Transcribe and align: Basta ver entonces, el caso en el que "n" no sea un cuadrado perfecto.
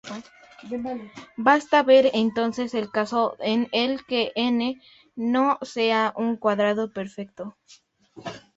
Basta 1.37 1.83
ver 1.83 2.09
entonces, 2.15 2.73
el 2.73 2.89
caso 2.89 3.35
en 3.37 3.69
el 3.71 4.03
que 4.03 4.31
"n" 4.33 4.81
no 5.15 5.59
sea 5.61 6.11
un 6.17 6.37
cuadrado 6.37 6.91
perfecto. 6.91 7.55